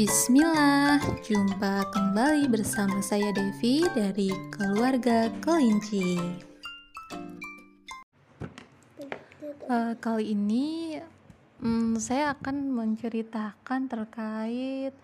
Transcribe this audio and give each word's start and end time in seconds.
Bismillah, 0.00 0.96
jumpa 1.20 1.84
kembali 1.92 2.48
bersama 2.48 3.04
saya 3.04 3.36
Devi 3.36 3.84
dari 3.92 4.32
keluarga 4.48 5.28
kelinci. 5.44 6.16
Uh, 9.68 9.92
kali 10.00 10.32
ini 10.32 10.96
um, 11.60 12.00
saya 12.00 12.32
akan 12.32 12.72
menceritakan 12.72 13.92
terkait 13.92 14.96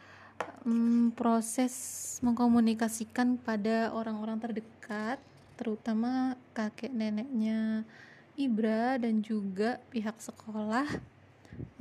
um, 0.64 1.12
proses 1.12 1.76
mengkomunikasikan 2.24 3.36
pada 3.36 3.92
orang-orang 3.92 4.40
terdekat, 4.40 5.20
terutama 5.60 6.40
kakek 6.56 6.88
neneknya 6.88 7.84
Ibra 8.32 8.96
dan 8.96 9.20
juga 9.20 9.76
pihak 9.92 10.16
sekolah 10.16 10.88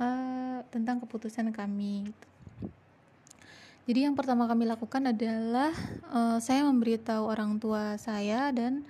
uh, 0.04 0.60
tentang 0.68 1.00
keputusan 1.00 1.48
kami. 1.48 2.12
Jadi 3.86 4.02
yang 4.02 4.18
pertama 4.18 4.50
kami 4.50 4.66
lakukan 4.66 5.14
adalah 5.14 5.70
uh, 6.10 6.42
saya 6.42 6.66
memberitahu 6.66 7.22
orang 7.22 7.62
tua 7.62 7.94
saya 8.02 8.50
dan 8.50 8.82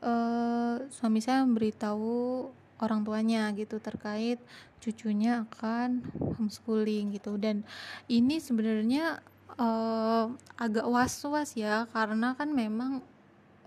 uh, 0.00 0.80
suami 0.88 1.20
saya 1.20 1.44
memberitahu 1.44 2.48
orang 2.80 3.04
tuanya 3.04 3.52
gitu 3.52 3.76
terkait 3.76 4.40
cucunya 4.80 5.44
akan 5.44 6.00
homeschooling 6.40 7.12
gitu. 7.12 7.36
Dan 7.36 7.60
ini 8.08 8.40
sebenarnya 8.40 9.20
uh, 9.60 10.32
agak 10.56 10.88
was-was 10.88 11.52
ya 11.52 11.84
karena 11.92 12.32
kan 12.32 12.48
memang 12.48 13.04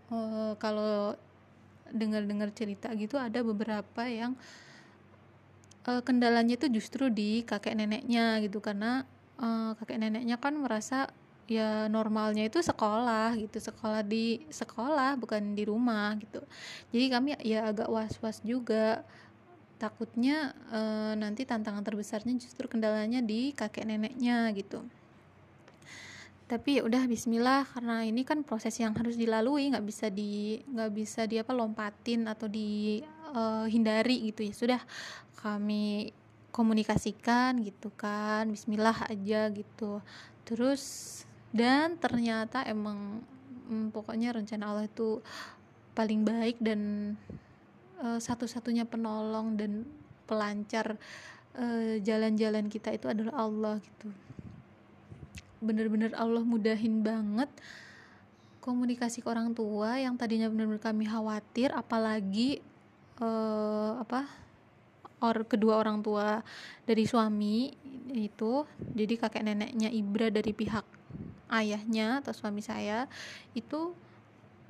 uh, 0.10 0.58
kalau 0.58 1.14
dengar-dengar 1.94 2.50
cerita 2.58 2.90
gitu 2.98 3.22
ada 3.22 3.46
beberapa 3.46 4.08
yang 4.10 4.34
uh, 5.86 6.02
kendalanya 6.02 6.58
itu 6.58 6.74
justru 6.74 7.14
di 7.14 7.46
kakek 7.46 7.78
neneknya 7.78 8.42
gitu. 8.42 8.58
Karena 8.64 9.06
uh, 9.42 9.74
kakek 9.82 9.98
neneknya 9.98 10.38
kan 10.38 10.54
merasa 10.56 11.10
ya 11.52 11.92
normalnya 11.92 12.48
itu 12.48 12.64
sekolah 12.64 13.36
gitu 13.36 13.60
sekolah 13.60 14.08
di 14.08 14.40
sekolah 14.48 15.20
bukan 15.20 15.58
di 15.58 15.68
rumah 15.68 16.16
gitu. 16.16 16.40
Jadi 16.96 17.06
kami 17.12 17.30
ya 17.44 17.68
agak 17.68 17.92
was-was 17.92 18.40
juga. 18.46 19.04
Takutnya 19.82 20.54
uh, 20.70 21.18
nanti 21.18 21.42
tantangan 21.42 21.82
terbesarnya 21.82 22.38
justru 22.38 22.70
kendalanya 22.70 23.18
di 23.18 23.50
kakek 23.52 23.90
neneknya 23.90 24.54
gitu. 24.54 24.86
Tapi 26.46 26.78
ya 26.78 26.82
udah 26.86 27.10
Bismillah 27.10 27.66
karena 27.66 28.06
ini 28.06 28.22
kan 28.22 28.46
proses 28.46 28.78
yang 28.78 28.94
harus 28.94 29.18
dilalui 29.18 29.74
nggak 29.74 29.88
bisa 29.88 30.14
di 30.14 30.62
nggak 30.70 30.92
bisa 30.94 31.26
di 31.26 31.42
apa 31.42 31.50
lompatin 31.50 32.30
atau 32.30 32.46
dihindari 32.46 34.18
uh, 34.22 34.26
gitu. 34.30 34.42
Ya 34.46 34.54
sudah 34.54 34.82
kami 35.42 36.14
komunikasikan 36.52 37.64
gitu 37.64 37.90
kan 37.96 38.48
bismillah 38.52 39.08
aja 39.08 39.48
gitu. 39.52 40.04
Terus 40.44 40.84
dan 41.52 42.00
ternyata 42.00 42.64
emang 42.68 43.24
hmm, 43.68 43.92
pokoknya 43.96 44.36
rencana 44.36 44.72
Allah 44.72 44.86
itu 44.88 45.24
paling 45.92 46.24
baik 46.24 46.60
dan 46.64 47.14
uh, 48.00 48.20
satu-satunya 48.20 48.88
penolong 48.88 49.60
dan 49.60 49.84
pelancar 50.24 50.96
eh, 51.60 52.00
jalan-jalan 52.00 52.72
kita 52.72 52.96
itu 52.96 53.12
adalah 53.12 53.44
Allah 53.44 53.76
gitu. 53.84 54.08
Bener-bener 55.60 56.16
Allah 56.16 56.40
mudahin 56.40 57.04
banget 57.04 57.52
komunikasi 58.64 59.20
ke 59.20 59.28
orang 59.28 59.52
tua 59.52 60.00
yang 60.00 60.16
tadinya 60.16 60.48
benar-benar 60.48 60.80
kami 60.80 61.04
khawatir 61.10 61.74
apalagi 61.76 62.64
uh, 63.18 63.98
apa 64.00 64.30
or 65.22 65.46
kedua 65.46 65.78
orang 65.78 66.02
tua 66.02 66.42
dari 66.84 67.06
suami 67.06 67.70
itu 68.12 68.66
jadi 68.92 69.14
kakek 69.22 69.46
neneknya 69.46 69.88
Ibra 69.88 70.34
dari 70.34 70.52
pihak 70.52 70.84
ayahnya 71.52 72.24
atau 72.24 72.34
suami 72.34 72.64
saya 72.64 73.06
itu 73.54 73.94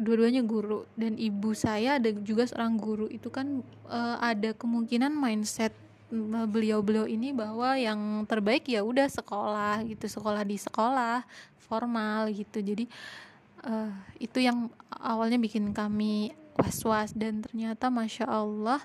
dua-duanya 0.01 0.41
guru. 0.41 0.83
Dan 0.97 1.15
ibu 1.21 1.53
saya 1.53 2.01
ada 2.01 2.09
juga 2.25 2.49
seorang 2.49 2.75
guru. 2.81 3.05
Itu 3.07 3.29
kan 3.29 3.61
uh, 3.85 4.17
ada 4.17 4.57
kemungkinan 4.57 5.13
mindset 5.13 5.71
beliau-beliau 6.51 7.07
ini 7.07 7.31
bahwa 7.31 7.79
yang 7.79 8.27
terbaik 8.27 8.67
ya 8.67 8.83
udah 8.83 9.07
sekolah 9.07 9.79
gitu 9.87 10.11
sekolah 10.11 10.43
di 10.43 10.59
sekolah 10.59 11.23
formal 11.55 12.27
gitu. 12.33 12.59
Jadi 12.59 12.89
uh, 13.63 13.93
itu 14.19 14.43
yang 14.43 14.67
awalnya 14.91 15.39
bikin 15.39 15.71
kami 15.71 16.33
was-was. 16.57 17.13
Dan 17.15 17.45
ternyata 17.45 17.87
masya 17.87 18.27
Allah 18.27 18.81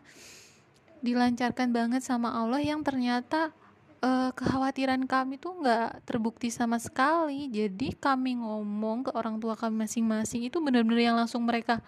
dilancarkan 1.07 1.71
banget 1.71 2.03
sama 2.03 2.35
Allah 2.35 2.59
yang 2.59 2.83
ternyata 2.83 3.55
uh, 4.03 4.31
kekhawatiran 4.35 5.05
kami 5.09 5.39
tuh 5.41 5.57
nggak 5.63 6.05
terbukti 6.05 6.53
sama 6.53 6.77
sekali. 6.77 7.49
Jadi 7.49 7.97
kami 7.97 8.41
ngomong 8.41 9.09
ke 9.09 9.11
orang 9.15 9.41
tua 9.41 9.55
kami 9.57 9.87
masing-masing 9.87 10.49
itu 10.49 10.59
benar-benar 10.61 11.01
yang 11.01 11.17
langsung 11.17 11.47
mereka 11.47 11.81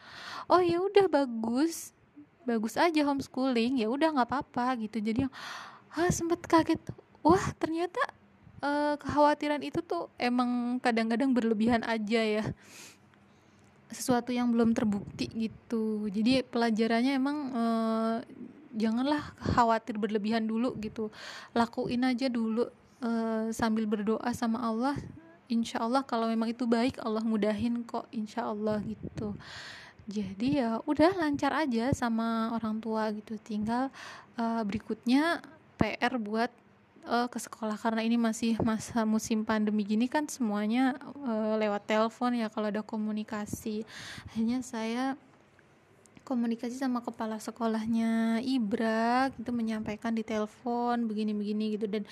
oh 0.49 0.61
ya 0.62 0.81
udah 0.81 1.06
bagus. 1.11 1.93
Bagus 2.49 2.81
aja 2.81 3.05
homeschooling. 3.05 3.84
Ya 3.84 3.93
udah 3.93 4.09
nggak 4.15 4.29
apa-apa 4.29 4.81
gitu. 4.81 5.05
Jadi 5.05 5.29
yang 5.29 5.33
ah 5.93 6.09
sempet 6.09 6.41
kaget. 6.49 6.81
Wah 7.21 7.45
ternyata 7.61 8.00
uh, 8.65 8.95
kekhawatiran 8.97 9.61
itu 9.61 9.85
tuh 9.85 10.09
emang 10.17 10.81
kadang-kadang 10.81 11.35
berlebihan 11.37 11.85
aja 11.85 12.23
ya. 12.25 12.45
Sesuatu 13.89 14.33
yang 14.33 14.53
belum 14.53 14.77
terbukti 14.77 15.29
gitu. 15.33 16.09
Jadi 16.12 16.45
pelajarannya 16.45 17.12
emang 17.17 17.37
uh, 17.53 18.17
janganlah 18.78 19.34
khawatir 19.43 19.99
berlebihan 19.99 20.47
dulu 20.47 20.78
gitu. 20.78 21.11
Lakuin 21.53 22.06
aja 22.06 22.31
dulu 22.31 22.71
uh, 23.03 23.50
sambil 23.50 23.84
berdoa 23.91 24.31
sama 24.33 24.62
Allah. 24.62 24.94
Insya 25.50 25.83
Allah 25.83 26.06
kalau 26.06 26.31
memang 26.31 26.53
itu 26.53 26.69
baik 26.69 27.00
Allah 27.03 27.25
mudahin 27.25 27.83
kok 27.83 28.06
insya 28.15 28.47
Allah 28.47 28.78
gitu. 28.87 29.34
Jadi 30.09 30.62
ya 30.62 30.81
udah 30.88 31.12
lancar 31.21 31.53
aja 31.53 31.93
sama 31.93 32.55
orang 32.56 32.81
tua 32.81 33.12
gitu. 33.12 33.37
Tinggal 33.37 33.93
uh, 34.41 34.62
berikutnya 34.65 35.44
PR 35.77 36.17
buat 36.17 36.49
uh, 37.05 37.28
ke 37.28 37.37
sekolah. 37.37 37.77
Karena 37.77 38.00
ini 38.05 38.17
masih 38.17 38.56
masa 38.65 39.05
musim 39.05 39.44
pandemi 39.44 39.84
gini 39.84 40.09
kan 40.09 40.25
semuanya 40.28 40.97
uh, 41.25 41.56
lewat 41.61 41.84
telepon 41.84 42.37
ya 42.37 42.49
kalau 42.49 42.72
ada 42.72 42.81
komunikasi. 42.81 43.84
Hanya 44.37 44.65
saya 44.65 45.17
komunikasi 46.28 46.77
sama 46.77 47.00
kepala 47.00 47.41
sekolahnya 47.41 48.44
Ibra 48.44 49.33
gitu 49.41 49.49
menyampaikan 49.56 50.12
di 50.12 50.21
telepon 50.21 51.09
begini-begini 51.09 51.81
gitu. 51.81 51.89
Dan 51.89 52.05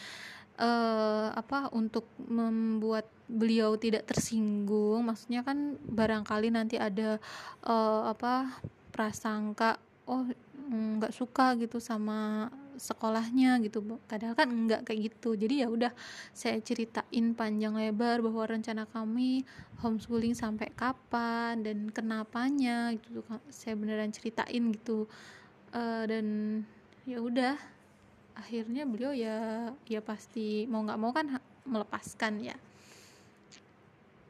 uh, 0.56 1.37
apa 1.37 1.69
untuk 1.77 2.09
membuat 2.16 3.05
beliau 3.28 3.75
tidak 3.76 4.06
tersinggung 4.09 5.03
maksudnya 5.05 5.43
kan 5.43 5.76
barangkali 5.82 6.49
nanti 6.49 6.78
ada 6.78 7.19
uh, 7.66 8.06
apa 8.09 8.62
prasangka 8.94 9.76
oh 10.06 10.25
nggak 10.71 11.15
suka 11.15 11.59
gitu 11.59 11.78
sama 11.82 12.50
sekolahnya 12.76 13.59
gitu 13.64 13.82
kadang 14.06 14.37
kan 14.37 14.48
enggak 14.48 14.84
kayak 14.87 15.12
gitu. 15.12 15.34
Jadi 15.34 15.64
ya 15.64 15.69
udah 15.69 15.92
saya 16.31 16.60
ceritain 16.60 17.32
panjang 17.32 17.75
lebar 17.75 18.20
bahwa 18.20 18.44
rencana 18.47 18.84
kami 18.88 19.42
homeschooling 19.81 20.37
sampai 20.37 20.72
kapan 20.72 21.60
dan 21.64 21.88
kenapanya 21.91 22.94
gitu 22.97 23.25
saya 23.50 23.75
beneran 23.75 24.12
ceritain 24.12 24.72
gitu. 24.72 25.09
Uh, 25.75 26.04
dan 26.09 26.26
ya 27.04 27.20
udah 27.20 27.56
akhirnya 28.37 28.84
beliau 28.84 29.16
ya 29.16 29.72
ya 29.88 30.00
pasti 30.04 30.69
mau 30.69 30.84
nggak 30.84 31.00
mau 31.00 31.12
kan 31.12 31.41
melepaskan 31.64 32.41
ya. 32.41 32.56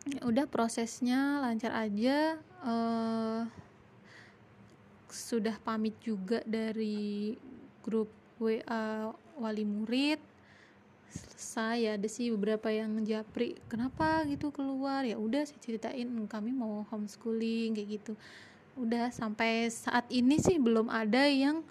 Ya 0.07 0.23
udah 0.23 0.47
prosesnya 0.47 1.43
lancar 1.43 1.75
aja. 1.75 2.39
Uh, 2.63 3.43
sudah 5.11 5.57
pamit 5.65 5.97
juga 6.05 6.45
dari 6.45 7.35
grup 7.81 8.11
WA 8.37 9.13
wali 9.41 9.65
murid 9.65 10.21
selesai 11.07 11.77
ya 11.87 11.91
ada 11.97 12.09
sih 12.11 12.29
beberapa 12.35 12.69
yang 12.69 13.01
japri 13.07 13.57
kenapa 13.71 14.27
gitu 14.29 14.53
keluar? 14.53 15.07
Ya 15.07 15.17
udah 15.17 15.47
saya 15.47 15.61
ceritain 15.63 16.09
kami 16.29 16.53
mau 16.53 16.85
homeschooling 16.93 17.73
kayak 17.79 17.89
gitu. 18.03 18.13
Udah 18.77 19.09
sampai 19.09 19.73
saat 19.73 20.05
ini 20.13 20.37
sih 20.37 20.61
belum 20.61 20.93
ada 20.93 21.25
yang 21.25 21.65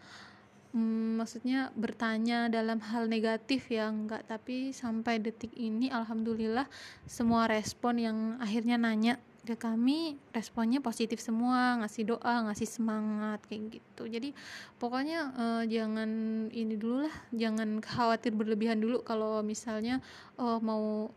hmm, 0.73 1.21
maksudnya 1.21 1.69
bertanya 1.77 2.49
dalam 2.49 2.81
hal 2.81 3.05
negatif 3.05 3.69
ya 3.69 3.91
enggak. 3.91 4.25
Tapi 4.25 4.73
sampai 4.73 5.21
detik 5.21 5.53
ini 5.53 5.93
alhamdulillah 5.93 6.65
semua 7.05 7.45
respon 7.45 8.01
yang 8.01 8.17
akhirnya 8.41 8.81
nanya 8.81 9.21
ke 9.45 9.55
kami 9.55 10.17
responnya 10.33 10.81
positif 10.81 11.21
semua 11.21 11.77
ngasih 11.79 12.17
doa 12.17 12.49
ngasih 12.49 12.67
semangat 12.67 13.39
kayak 13.45 13.79
gitu. 13.79 14.03
Jadi 14.09 14.33
pokoknya 14.81 15.19
uh, 15.37 15.63
jangan 15.69 16.09
ini 16.49 16.75
dulu 16.75 17.05
lah 17.05 17.15
jangan 17.31 17.79
khawatir 17.79 18.33
berlebihan 18.33 18.81
dulu 18.81 19.05
kalau 19.05 19.45
misalnya 19.45 20.01
uh, 20.41 20.57
mau 20.59 21.13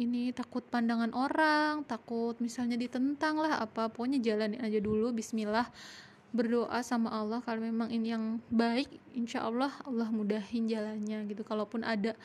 ini 0.00 0.32
takut 0.32 0.64
pandangan 0.64 1.12
orang 1.12 1.84
takut 1.84 2.38
misalnya 2.40 2.80
ditentang 2.80 3.36
lah 3.36 3.60
apa 3.60 3.92
pokoknya 3.92 4.24
jalanin 4.24 4.64
aja 4.64 4.80
dulu 4.80 5.12
Bismillah 5.12 5.68
berdoa 6.32 6.80
sama 6.80 7.12
Allah. 7.12 7.44
Kalau 7.44 7.60
memang 7.60 7.92
ini 7.92 8.16
yang 8.16 8.40
baik 8.48 8.88
insya 9.12 9.44
Allah 9.44 9.70
Allah 9.84 10.08
mudahin 10.08 10.64
jalannya 10.64 11.28
gitu. 11.28 11.44
Kalaupun 11.44 11.84
ada 11.84 12.16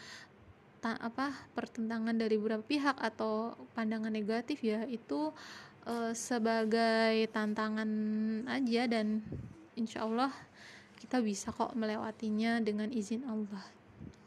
apa 0.84 1.34
pertentangan 1.58 2.16
dari 2.16 2.40
beberapa 2.40 2.64
pihak 2.64 2.96
atau 3.02 3.58
pandangan 3.74 4.14
negatif 4.14 4.62
ya 4.64 4.86
itu 4.88 5.34
uh, 5.88 6.14
sebagai 6.14 7.28
tantangan 7.34 7.90
aja 8.48 8.86
dan 8.88 9.20
insya 9.74 10.06
Allah 10.06 10.32
kita 10.98 11.22
bisa 11.22 11.54
kok 11.54 11.78
melewatinya 11.78 12.60
dengan 12.60 12.90
izin 12.90 13.24
Allah. 13.26 13.64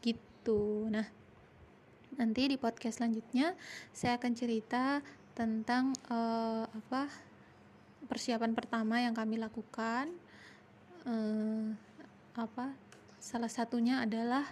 Gitu. 0.01 0.87
Nah 0.89 1.05
nanti 2.19 2.41
di 2.51 2.57
podcast 2.59 2.99
selanjutnya 2.99 3.55
saya 3.95 4.19
akan 4.19 4.31
cerita 4.35 4.99
tentang 5.31 5.95
uh, 6.11 6.67
apa 6.67 7.07
persiapan 8.07 8.51
pertama 8.51 8.99
yang 8.99 9.15
kami 9.15 9.39
lakukan. 9.39 10.11
Uh, 11.01 11.73
apa 12.37 12.71
salah 13.17 13.49
satunya 13.49 14.01
adalah 14.01 14.45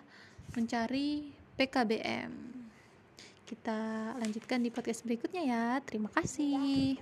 mencari 0.53 1.38
PKBM 1.59 2.31
kita 3.43 3.79
lanjutkan 4.15 4.63
di 4.63 4.69
podcast 4.71 5.03
berikutnya 5.03 5.43
ya. 5.43 5.65
Terima 5.83 6.07
kasih 6.07 6.95